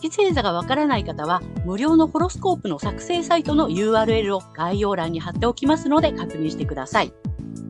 [0.00, 7.12] 月星座がわからない方は、無料のホロスコープの作成サイトの URL を概要欄に貼っておきますので確認してください。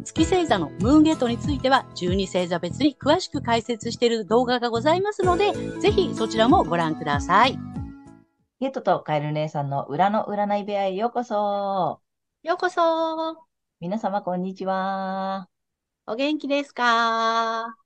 [0.04, 7.58] 月星座のムーンゲートについては、12星座別に詳しく解説している動画がございますので、ぜひそちらもご覧ください。
[8.60, 12.00] ゲットとカエル姉さんの裏の占い部屋へようこそ。
[12.42, 13.36] ようこそ。
[13.80, 15.48] 皆様こんにちは。
[16.06, 17.76] お元気ですか？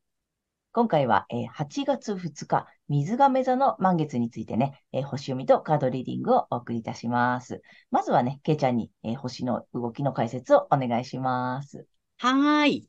[0.75, 7.63] 今回は、えー、8月2日、水亀座の満月についてね、えー、星読みとカードリーディングをお送りいたします。
[7.91, 11.87] まずはね、けいちゃんに、えー、星の動きの解説をお願いします。
[12.19, 12.87] はい。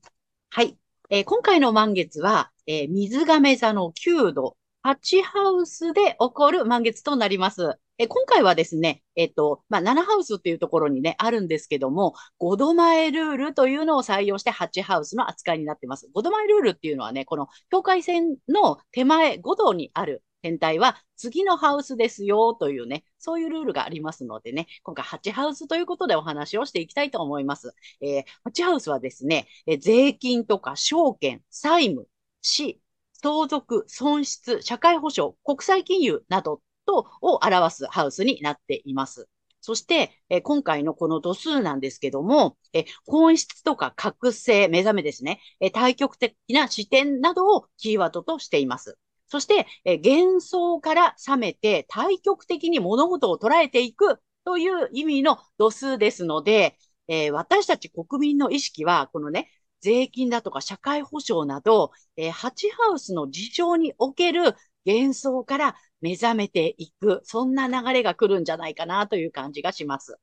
[0.50, 0.78] はい。
[1.10, 7.80] えー、今回の満月は、え水亀座の9度、8ハウスで起こる満月となります。
[8.00, 16.10] え今回はですね、えっと、まあ、7ハウスっていうところにね、あるんですけども、5度前ルールというのを採用して8ハウスの扱いになってます。
[16.14, 27.76] 5度前ルールっていうのはね、この境界線の手前5度にある天体は次のハウスですよというね、そういうルールがありますのでね、今回8ハウスということでお話をしていきたいと思います。
[28.02, 32.08] えー、8ハウスはですね、え税金とか証券、債務、
[32.42, 32.82] 死、
[33.14, 39.28] 相続、損失、社会保障、国際金融などとを表すハウスになっています。
[39.62, 48.98] そして、え今回のこの度数なんですけども、え本質とか覚醒、目覚めですね、え対極的な視点などをキーワードとしています。
[49.28, 59.50] そして、え幻想から覚めて対極的に物事を捉えていくという意味の度数ですので、え、私たち国民の意識は、このね、
[59.84, 64.56] 税金だとか社会保障など、えー、ハチハウスの事情における
[64.86, 70.18] 幻想から目覚めていく、そんな流れが来るんじゃないかなという感じがします。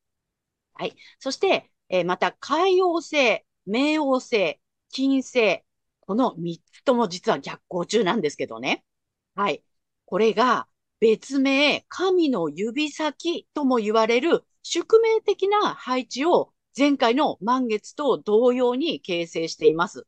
[0.75, 0.95] はい。
[1.19, 5.65] そして、えー、また、海王星、冥王星、金星、
[6.01, 8.85] この3つとも実は逆行中なんですけどね。
[9.35, 9.65] はい。
[10.05, 10.69] これが
[11.01, 20.07] 別名、神の指先とも言われる宿命的な配置を前回の満月と同様に形成しています。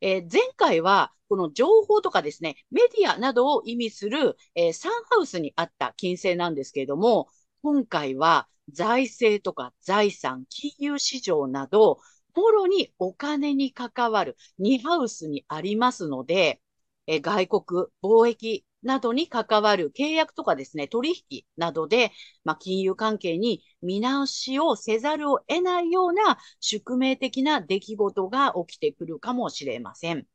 [0.00, 7.26] えー、前回はこの情報とかですね、メディアなどを意味する、えー、サンハウスにあった金星なんですけれども、
[7.62, 12.00] 今回は財政とか財産、金融市場など、
[12.34, 16.60] もろにお金に関わる2ハウスにありますので、
[17.06, 17.62] え、外国、
[18.02, 22.12] 貿易などに関わる契約とかですね、取引などで、
[22.44, 30.26] まあ、金融関係に見直しをせざるを得ないような宿命的な出来事が起きてくるかもしれません。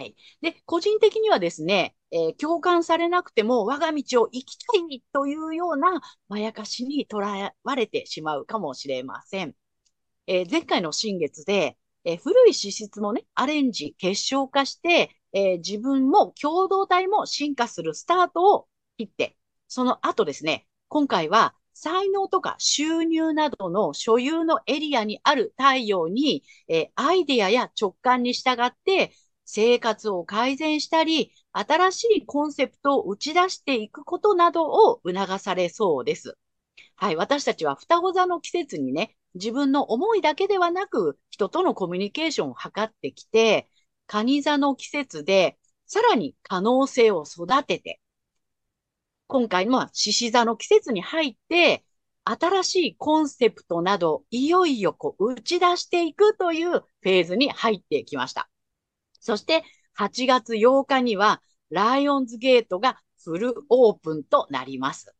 [0.00, 0.16] はい。
[0.40, 9.54] で、個人的にはですね、えー、共感されなくても我が道を生きたいというようなまやかしにとらわれてしまうかもしれません。
[10.26, 19.36] えー、前回の新月で、えー、古い資質もね、アレンジ、結晶化して、え自分も共同体も進化するスタートを切って、
[19.68, 29.12] その後ですね、今回は才能とか収入などの所有のエリアにある太陽に、えアイデアや直感に従って
[29.52, 36.38] 生活を改善したり、新しいコンセプトを打ち出していくことなどを促されそうです。
[36.94, 37.16] はい。
[37.16, 43.68] 私たちは双子座の季節にね、自分の思いだけではなく、人とのコミュニケーションを図ってきて、
[44.06, 48.00] 蟹座の季節で、さらに可能性を育てて、
[49.26, 51.84] 今回の獅子座の季節に入って、
[52.24, 58.48] 新しいコンセプトなど、いよいよこう打ち出していくというフェーズに入ってきました。
[59.20, 59.62] そして
[59.94, 65.14] 8月8日にはライオンズゲートがフルオープンとなります。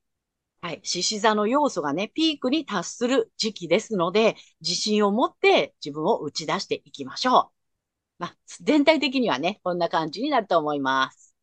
[0.62, 0.80] はい。
[0.82, 7.60] 獅子座の要素がね、ピークに達する時期ですので、自信を持って自分を打ち出していきましょう。
[8.18, 11.34] まあ、全体的にはね、こんな感じになると思います。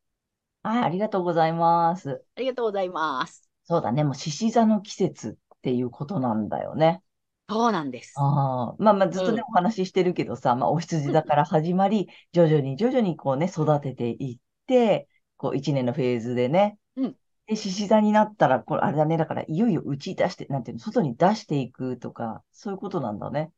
[0.61, 2.23] はい、ありがとうございます。
[2.35, 3.49] ありがとうございます。
[3.63, 7.01] そうだね、もう獅子座の季節っていうことなんだよね。
[7.49, 8.23] そうなんです。
[8.23, 15.07] ああ、まあまあずっとね、お話ししてるけどさ、まあお羊座から始まり、徐々に徐々にこうね、育てていって、
[15.37, 17.17] こう一年のフェーズでね、うん。
[17.47, 23.51] で、獅子座になったら、これあれだね、だからいよいよ打ち出して、なんていうの、外に出していくとか、そういうことなんだね。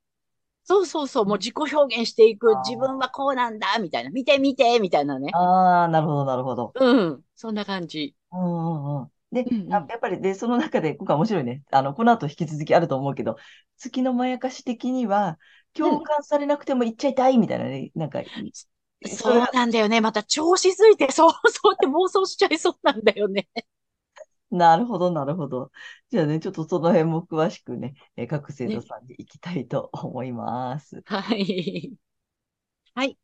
[0.64, 5.32] そうそうそう、もう自己表現していく、自分はこうなんだ、みたいな、見て見て、みたいなね。
[5.34, 6.74] ああ、なるほど、なるほど。
[6.76, 8.16] うん、そんな感じ。
[8.32, 9.12] うんうんうん。
[9.32, 11.64] で、うんうんあやっぱり、で、その中で、今回面白いね。
[11.72, 13.38] あの、この後引き続きあると思うけど、
[13.78, 15.40] 月のまやかし的には、
[15.74, 18.24] 共感されなくても言っちゃいたいみたいなね、なんか、
[19.06, 20.02] そそうなんだよね。
[20.02, 23.48] また調子づいて、そう、 そうって妄想しちゃいそうなんだよね。
[24.52, 25.72] なるほど、なるほど。
[26.10, 28.82] じゃあね、ちょっとその辺も詳しくね、えー各生徒ね。
[28.82, 31.06] さんに行きたいと思います。
[31.06, 31.92] はい。
[32.96, 33.18] はい。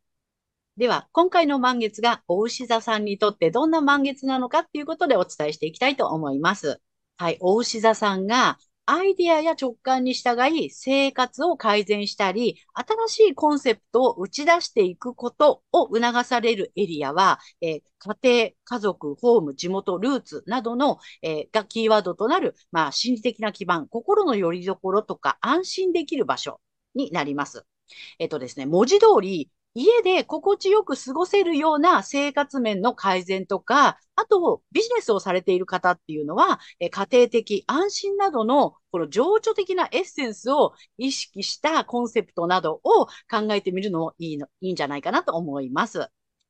[0.77, 6.81] では、今回の満月がお牛座さんにとってどんな満月なのかっていうことでお伝えしていきたいと思います。
[7.17, 7.37] はい。
[7.39, 26.59] お牛座さんがアイディアや直感に従い生活を改善したり、新しいコンセプトを打ち出していくことを促されるエリアは、えー家庭、家族、ホーム、地元、ルーツなどの、えーがキーワードとなる、まあ、心理的な基盤、心の拠り所とか安心できる場所
[26.93, 27.65] になります。
[28.19, 46.07] えっとですね、文字通り、家で心地よく過ごせるような生活面の改善とか、あと、ビジネスをされている方っていうのは、家庭的安心などの、この情緒的なエッセンスを意識したコンセプトなどを考えてみるのもいいの、いいんじゃないかなと思います。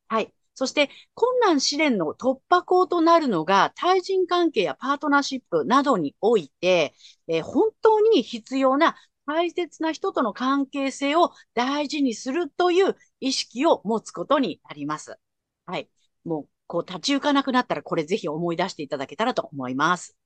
[0.08, 0.32] はい。
[0.54, 6.94] そして、困難試練の突破口となるのが、対人関係やパートナーシップなどにおいて、
[7.28, 8.96] えー本当に必要な
[9.26, 15.18] 大切な人との関係性を大事にするという意識を持つことになります。
[15.66, 15.90] はい。
[16.24, 20.16] もう、こう立ち行かなくなったらこれぜひ思い出していただけたらと思います。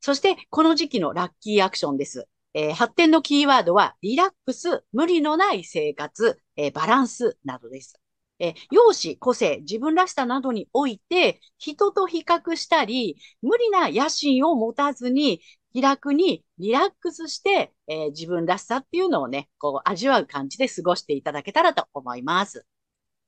[0.00, 2.28] そして、この時期のラッキーアクションです。
[2.54, 8.00] えー発展のキーワードは、リラックス、無理のない生活、えーバランスなどです。
[8.38, 22.66] えー容姿、個性、自分らしさなどにおいて、人と比較したり、無理な野心を持たずに、気楽にリラックスして、えー自分らしさっていうのをね、こう味わう感じで過ごしていただけたらと思います。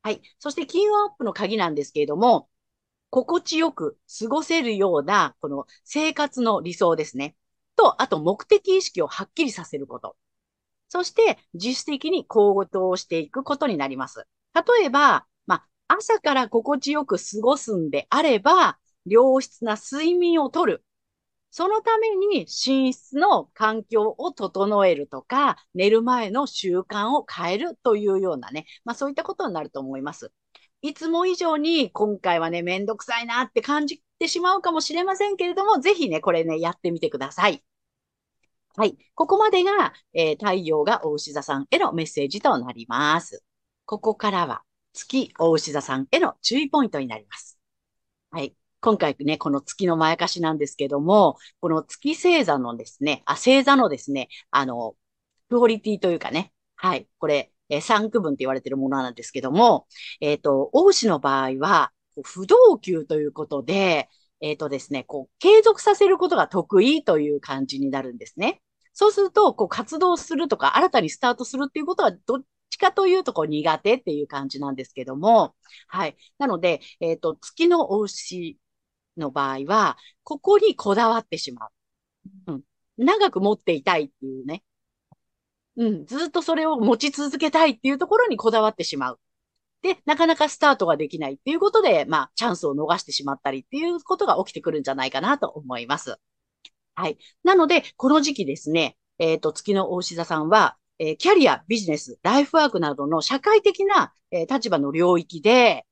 [0.03, 0.23] はい。
[0.39, 2.49] そして金運アップの鍵なんですけれども、
[3.11, 7.37] 心地よく過ごせるような、この生活の理想ですね。
[7.77, 10.17] と、あと目的意識をはっきりさせること。
[10.89, 14.27] そして、自主的に行動していくことになります。
[14.55, 20.85] 例えば、まあ、朝から心地よく過ごすんであれば、良質な睡眠をとる。
[21.53, 30.33] そのために寝室の環境を整えるとか、寝る前の習慣を変えるというようなね、まあそういったことになると思います。
[30.83, 37.63] いつも以上に今回はね、めんどくさいなって感じてしまうかもしれませんけれども、ぜひね、これね、やってみてください。
[38.77, 38.97] はい。
[39.15, 43.43] ここまでが、えー太陽がお牛座さんへのメッセージとなります。
[43.85, 44.65] ここからは
[44.95, 47.59] 月お牛座さんへの注意ポイントになります。
[48.31, 48.57] はい。
[48.83, 54.97] 今回ね、この月のまやかしなんですけども、この月星座のですね、あ、星座のですね、あの、
[55.49, 57.09] クオリティというかね、はい。
[57.19, 59.87] これ、えー、三区分って言われてるものなんですけども、
[60.21, 61.93] えっと、大牛の場合は、
[62.25, 64.09] 不動級ということで、
[64.41, 68.63] えっとですね、こう、継続させることが得意という感じになるんですね。
[68.95, 75.55] そうすると、こう、活動するとか、新たにスタートするっていうことは、どっちかというと、こう、苦手っていう感じなんですけども、
[75.87, 76.17] はい。
[76.39, 78.59] なので、えっと、月のお牛
[79.17, 81.71] の場合は、ここにこだわってしまう。
[82.53, 82.63] うん。
[82.99, 84.65] 長く持っていたいっていうね。
[85.77, 86.07] うん。
[86.07, 89.21] ずっとそれを持ち続けたいっていうところにこだわってしまう。
[89.83, 96.19] で、なかなかスタートができないっていうことで、まあ、チャンスを逃してしまったりっていうことが起きてくるんじゃないかなと思います。
[96.95, 97.19] はい。
[97.45, 105.87] なので、この時期ですね、えっと、月の大牛座さんは、えーキャリア、ビジネス、ライフワークなどの社会的な、えー立場の領域で、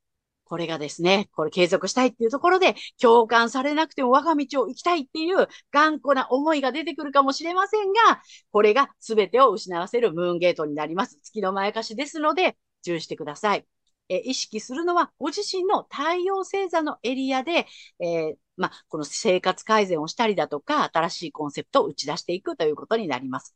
[0.50, 11.20] これがですね、これ継続したいっていうところで、共感されなくても我が道を行きたいっていう頑固な思いが出てくるかもしれませんが、これが全てを失わせるムーンゲートになります。
[11.22, 13.66] 月のまやかしですので、注意してください。
[14.08, 17.66] え意識するのは、ご自身の太陽星座のエリアで、
[18.00, 23.54] えーまあ、この生活改善をしたりだとか、新しいコンセプトを打ち出していくということになります。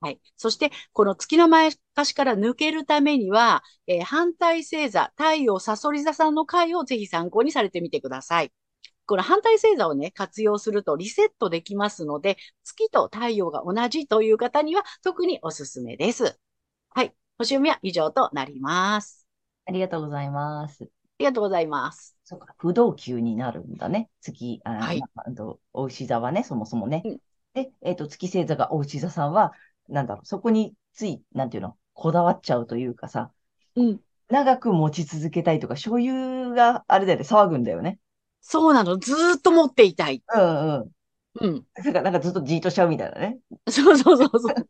[0.00, 0.20] はい。
[0.36, 8.52] そして、この月の前かしから抜けるためには、えー反対星座、太陽サソリ座さんの回をぜひ参考にされてみてください。
[9.06, 16.38] この反対星座をね、活用するとリセットできますので、月と太陽が同じという方には特におすすめです。
[16.90, 17.14] はい。
[17.38, 19.26] 星読みは以上となります。
[19.66, 20.84] ありがとうございます。
[20.84, 20.86] あ
[21.20, 22.16] りがとうございます。
[22.24, 24.10] そうか、不動級になるんだね。
[24.20, 25.02] 月、あ、はい
[25.72, 27.02] お牛座はね、そもそもね。
[27.04, 27.18] うん
[27.54, 29.52] で、えっと、月星座がお牛座さんは、
[29.88, 33.32] なんだろう、そこについ、なんていうの、こだわっちゃうというかさ、
[33.76, 34.00] うん。
[34.28, 37.98] 長く持ち続けたいとか、所有があれだよね、騒ぐんだよね。
[38.40, 38.98] そうなの。
[38.98, 40.22] ずーっと持っていたい。
[40.34, 40.90] うんうん。
[41.40, 41.66] うん。
[41.74, 43.38] だからなんかずっとじーっとしちゃうみたいなね。
[43.68, 44.54] そうそうそうそう。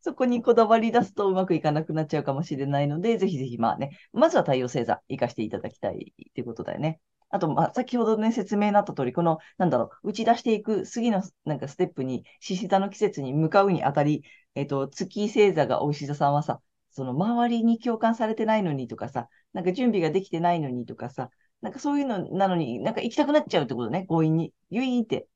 [0.00, 7.00] そこにこだわり出すとうまくいかなくなっちゃうかもしれないので、ぜひぜひまあね、まずは太陽星座活かしていただきたいっていうことだよね。
[7.34, 14.22] あと、まあ、先ほどね、説明になった通り、この、なんだろう、打ち出していく次の、なんかステップに、獅子座の季節に向かうにあたり、
[14.54, 16.60] えっと、月星座がお牛座さんはさ、
[16.90, 21.28] その周りに共感されてないのにとかさ、なんか準備ができてないのにとかさ、
[21.60, 24.54] なんかそういうのなのに、なんか行きたくなっちゃうってことね、強引に。
[24.70, 25.26] ゆいーって。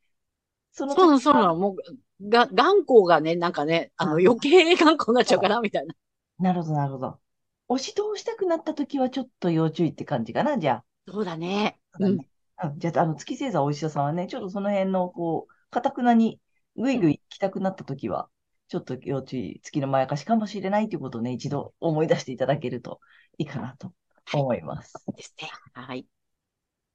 [0.73, 1.57] そのそうなの、そうなの。
[1.57, 1.77] も
[2.21, 5.95] う、が、頑固がね、なんかね、あの、余計頑固になっちゃうかな、みたいな。
[6.39, 7.21] なるほど、なるほど。
[7.69, 10.85] 押し通したくなった時はちょっと要注意って感じかな、じゃあ。
[11.09, 11.81] そうだね。
[11.99, 12.19] うん。
[12.79, 16.41] じゃあ、あの、月星座お医者さんはね、ちょっとその辺の、こう、かたくなに
[16.77, 18.29] ぐいぐい来たくなった時は、
[18.69, 23.01] ちょっと要注意、月のまやかしかもしれないということをね、一度思い出していただけると
[23.39, 23.93] いいかなと
[24.35, 24.95] 思います。
[25.17, 25.49] ですね。
[25.73, 26.07] はい。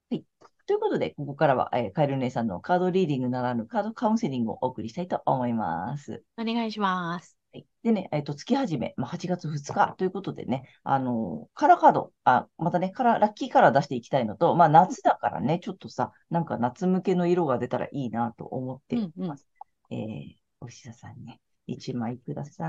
[0.09, 0.25] はい。
[0.67, 6.23] ということで、ここからは、えー、カエル姉さんのカードリーディングならぬカードカウンセリングをお送りしたいと思います。
[6.37, 7.42] お願いします。
[7.53, 19.47] はい、でね、えっ、ー、と、月始め、まあ、8月2日ということでね、あのー、カラーカード、あ、またね、カラー、ラッキーカラー出していきたいのと、まあ、夏だからね、ちょっとさ、なんか夏向けの色が出たらいいなと思っています。
[19.91, 22.65] うんうん、えー、おしささんね、1枚くださ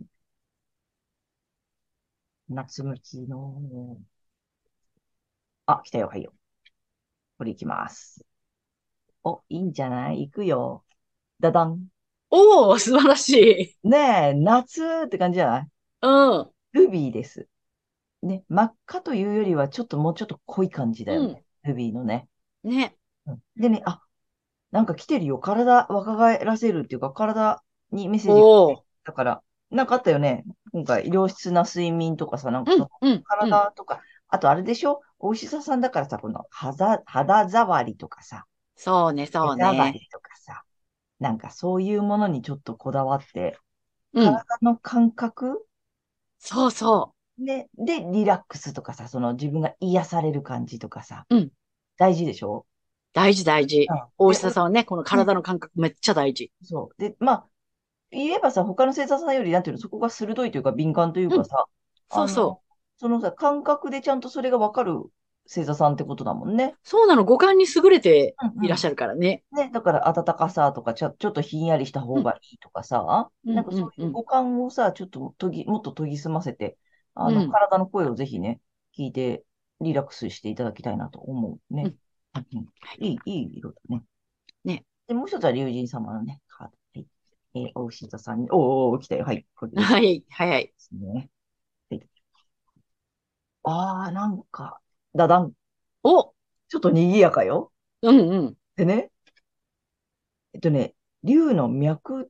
[0.00, 0.04] い。
[2.48, 3.98] 夏向きの、
[5.66, 6.32] あ、来たよ、はいよ。
[7.38, 8.24] これいきます。
[9.22, 10.22] お、いいんじゃない？
[10.22, 10.84] 行くよ。
[11.40, 11.95] ダダン。
[12.38, 13.88] おお、素晴らしい。
[13.88, 15.68] ねえ、夏って感じじゃない？
[16.02, 16.50] うん。
[16.72, 17.48] ルビーです。
[18.22, 21.44] ね、真っ赤というよりは、ちょっともうちょっと濃い感じだよね。
[21.64, 22.28] ルビーのね。
[22.62, 22.94] ね。
[23.56, 24.02] でね、あ、
[24.70, 25.38] なんか来てるよ。
[25.38, 30.44] 体若返らせるっていうか、体にメッセージがだから、なんかあったよね。
[30.72, 35.00] 今回、良質な睡眠とかさ、なんかうん、体とか、あとあれでしょ？
[35.18, 40.20] お医者さんだからさ、この肌、肌触りとかさ、そうね、そう手触りと
[41.18, 43.58] なんかそういうものにちょっとこだわって、
[44.12, 44.24] うん。
[44.24, 45.66] 体の感覚？
[46.38, 51.50] そうそで、で、リラックスとかさ、その自分が癒される感じとかさ、うん。
[51.98, 52.66] 大事でしょ？
[53.12, 53.86] 大事大事。
[53.90, 56.52] うん大下さんはね、この体の感覚めっちゃ大事。
[56.62, 57.02] そう。
[57.02, 57.46] で、まあ、
[58.10, 61.64] 言えばさ、他の星座さんより、なんていうの、そこが鋭いというか敏感というかさ、
[62.10, 62.74] そうそう。
[62.98, 65.00] そのさ、感覚でちゃんとそれがわかる
[65.48, 66.74] 星座さんってことだもんね。
[66.82, 69.44] そうなの、五感に優れていらっしゃるからね。
[69.52, 76.76] うんうん、ね、だから暖かさとかちょ、ちょっとひんやりした方がいいとかさ、うん、なんかそういう五感をさ、ちょっと研ぎ、もっと研ぎ澄ませて、
[77.14, 78.60] あの、うん、体の声をぜひね、
[78.96, 79.44] 聞いて、
[79.80, 81.94] リラックスしていただきたいなと思うね。
[82.34, 84.02] うん、いい、いい色だね。
[84.64, 84.84] ね。
[85.06, 86.72] で、もう一つは竜神様のね、カード。
[86.94, 87.06] はい。
[87.54, 88.58] えー、お牛座さんに、おー
[88.94, 89.24] おー、来たよ。
[89.24, 89.46] はい。
[89.54, 91.30] これはい、はい、ですね。
[91.90, 92.08] はい。
[93.64, 94.80] あー、なんか、
[95.16, 95.52] だだん。
[96.02, 96.32] お
[96.68, 97.72] ちょっと賑やかよ。
[98.02, 98.56] うんうん。
[98.76, 99.10] でね、
[100.52, 100.94] えっとね、
[101.24, 102.26] 竜の脈っ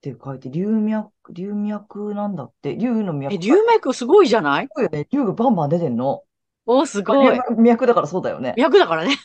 [0.00, 3.34] て書いて、竜脈、竜脈なんだって、竜の脈。
[3.34, 4.68] え、竜脈すごいじゃない？
[4.74, 5.06] そうよね。
[5.10, 6.22] 竜がバンバン出てんの。
[6.66, 7.38] お、すごい。
[7.56, 8.54] 脈だからそうだよね。
[8.56, 9.16] 脈だからね。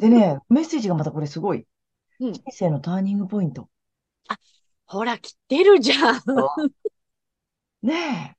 [0.00, 1.66] でね、メッセージがまたこれすごい。
[2.20, 3.68] うん、人生のターニングポイント。
[4.28, 4.38] あ、
[4.86, 6.20] ほら、来てるじゃん。
[7.82, 8.36] ね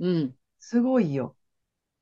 [0.00, 0.04] え。
[0.04, 0.34] うん。
[0.58, 1.34] すごいよ。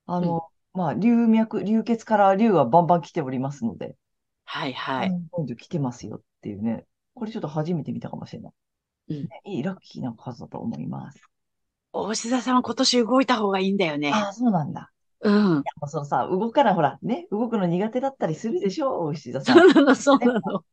[0.07, 3.97] あの、まあ、流脈、流血から流はバンバン来ておりますので。
[4.45, 5.11] はいはい。
[5.31, 6.85] ポイント来てますよっていうね。
[7.15, 8.53] これちょっと初めて見たかもしれない。
[9.11, 9.29] うん。
[9.45, 11.21] いいラッキーな数だと思います。
[11.93, 14.11] 大志田さんは今年動いた方がいいんだよね。
[14.13, 14.91] ああ、そうなんだ。
[15.21, 15.59] うん。
[15.59, 19.57] いや、そのさ、動かないほら、ね、動くの苦手だったりするでしょ、大志田さん。
[19.57, 20.65] そうなの、そうなの。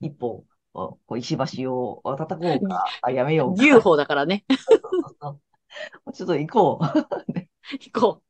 [0.00, 3.64] 一歩、こう石橋を渡ったこうか、あ、やめようか。
[3.64, 4.44] UFO だからね。
[6.12, 6.84] ちょっと行こう。
[7.80, 8.23] 行こう。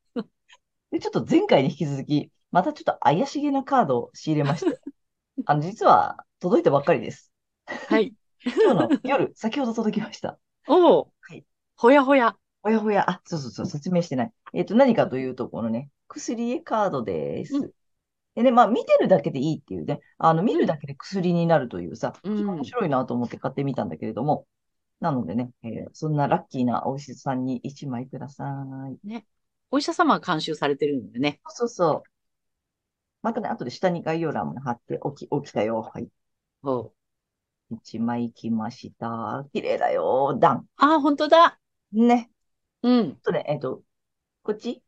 [0.94, 4.78] で、ちょっと前回に引き続き、またちょっと怪しげなカードを仕入れまして、
[5.44, 7.32] あの、実は届いたばっかりです。
[7.66, 8.14] はい。
[8.44, 10.38] 今日の夜、先ほど届きました。
[10.68, 11.12] おお。
[11.20, 11.44] はい。
[11.74, 12.36] ほやほや。
[12.62, 13.10] ほやほや。
[13.10, 14.32] あ、そうそうそう、説明してない。
[14.52, 17.56] えっ、ー、と、何かというと、このね、薬絵カードです。
[17.56, 17.70] うん、
[18.36, 24.46] でね、まあ、見てるだけでいいっていうね、あの、見るだけで薬になるというさ、うん、面白いなと思って買ってみたんだけれども、
[25.00, 28.44] なのでね、えー、そんなラッキーなお医者さんに1枚くださ
[29.02, 29.08] い。
[29.08, 29.26] ね。
[29.70, 31.40] お医者様が監修されてるんでね。
[31.48, 32.10] そうそう。
[33.22, 35.80] またね、後で下に概要欄も貼っておき、おきたよ。
[35.80, 36.08] はい。
[36.62, 36.92] ほ
[37.70, 37.74] う。
[37.74, 39.46] 一枚来ました。
[39.52, 40.36] 綺麗だよ。
[40.38, 40.66] ダン。
[40.76, 41.58] ああ、本当だ。
[41.92, 42.30] ね。
[42.82, 43.16] うん。
[43.16, 43.82] とね、えっ、ー、と、
[44.42, 44.82] こっち？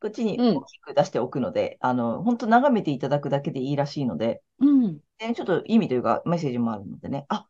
[0.00, 4.98] こっちに大きく出しておくので、うん、あの、本当眺めていただくだけでいいらしいので、うん。
[5.18, 7.46] で、ちょっと意味というかメッセージもあるのでね、あ、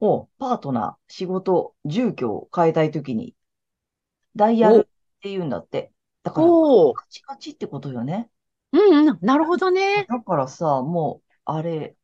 [0.00, 3.34] おパートナー、仕事、住居を変えたいときに、
[4.36, 4.88] ダイヤル
[5.20, 5.92] って言うんだって。
[6.22, 6.48] だから、
[6.94, 8.30] カチカチってことよね。
[8.72, 10.06] うんうん、なるほどね。
[10.08, 11.94] だからさ、もう、あれ、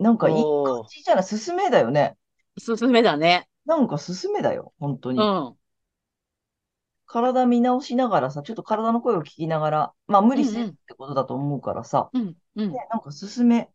[0.00, 2.16] なんかいい感じじゃない、進めだよね。
[2.58, 3.48] 進めだね。
[3.64, 5.20] なんか進めだよ、本当に。
[5.20, 5.56] うん。
[7.06, 12.72] 体見直しながらさ、ちょっと体の声を聞きながら、まあ無理せずってことだと思うからさ、うん、うん。
[12.72, 13.70] ね、なんか進め、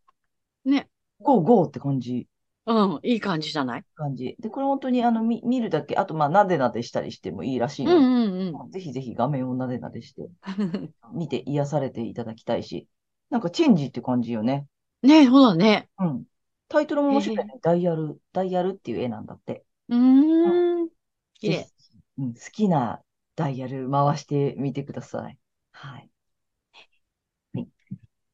[0.66, 0.90] ね。
[1.20, 2.28] ゴーゴーって感じ、
[2.64, 3.84] うん、いい感じじゃない？
[3.96, 4.36] 感じ。
[4.38, 10.94] で、これ本当にあの、見、見るだけ、あとまあ、なでなでしたりしてもいいらしいので、うん、うん、ぜひぜひ画面をなでなでして、うん。
[11.12, 12.86] 見て癒されていただきたいし、
[13.30, 14.66] なんかチェンジって感じよね。
[15.02, 15.88] ねそうだね。
[15.98, 16.24] うん。
[16.68, 17.46] タイトルも面白いね。
[17.62, 19.64] ダイヤル、ダイヤルっていう絵なんだって。
[19.88, 20.88] うーん。
[21.34, 21.66] 綺麗。
[22.18, 23.00] うん、好きな
[23.34, 25.38] ダイヤル回してみてください。
[25.72, 26.10] はい。
[27.54, 27.68] はい、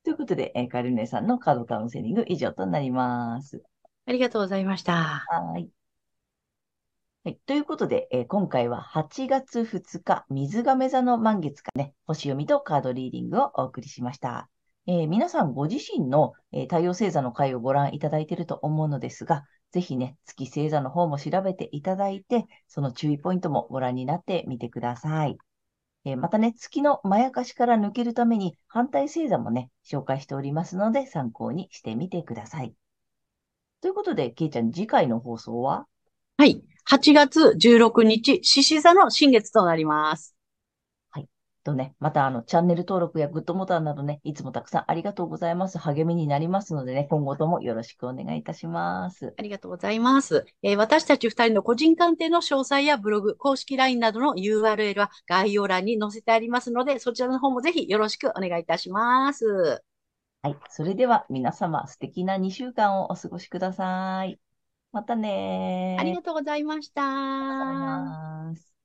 [0.04, 3.62] ということで、えーカエル姉さんのカードカウンセリング以上となります。
[4.08, 4.92] ありがとうございました。
[5.28, 5.70] はい。
[7.24, 7.36] はい。
[7.46, 14.48] ということで、えー今回は8月2日、水亀座の満月かね、星読みとカードリーディングをお送りしました。
[14.86, 25.38] えー皆さんご自身の、えー太陽星座の回をご覧いただいていると思うのですが、ぜひね、月星座の方も調べていただいて、その注意ポイントもご覧になってみてください。
[26.06, 32.74] えーまたね、月のまやかしから抜けるために反対星座もね、紹介しておりますので参考にしてみてください。
[33.80, 35.86] ということで、けいちゃん、次回の放送は？
[36.36, 36.62] はい。
[36.90, 40.38] 8月16日、獅子座の新月となります。
[41.68, 45.76] とね、またあの、チャンネル登録やグッドボタンなどね、いつもたくさんありがとうございます。
[45.76, 49.34] 励みになりますのでね、今後ともよろしくお願いいたします。
[49.36, 50.46] ありがとうございます。
[50.62, 59.82] えー私たち二人の個人鑑定の詳細やブログ、公式 LINE などの URL は概要欄に載せてありますので、そちらの方もぜひよろしくお願いいたします。
[60.42, 60.56] はい。
[60.70, 64.40] それでは皆様、素敵な2週間をお過ごしください。
[64.92, 66.00] またねー。
[66.00, 68.77] ありがとうございました。